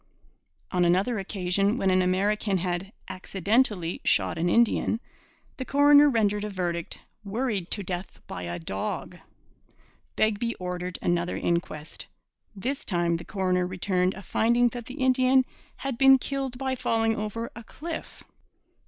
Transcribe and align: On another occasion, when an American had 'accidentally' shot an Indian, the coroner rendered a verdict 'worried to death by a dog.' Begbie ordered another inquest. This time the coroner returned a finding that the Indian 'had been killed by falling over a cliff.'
On 0.71 0.83
another 0.83 1.19
occasion, 1.19 1.77
when 1.77 1.91
an 1.91 2.01
American 2.01 2.57
had 2.57 2.91
'accidentally' 3.07 4.01
shot 4.03 4.35
an 4.35 4.49
Indian, 4.49 4.99
the 5.57 5.63
coroner 5.63 6.09
rendered 6.09 6.43
a 6.43 6.49
verdict 6.49 6.97
'worried 7.23 7.69
to 7.69 7.83
death 7.83 8.19
by 8.25 8.41
a 8.41 8.57
dog.' 8.57 9.17
Begbie 10.15 10.55
ordered 10.55 10.97
another 11.03 11.37
inquest. 11.37 12.07
This 12.55 12.83
time 12.83 13.17
the 13.17 13.23
coroner 13.25 13.67
returned 13.67 14.15
a 14.15 14.23
finding 14.23 14.69
that 14.69 14.87
the 14.87 14.95
Indian 14.95 15.45
'had 15.75 15.99
been 15.99 16.17
killed 16.17 16.57
by 16.57 16.73
falling 16.73 17.15
over 17.15 17.51
a 17.55 17.63
cliff.' 17.63 18.23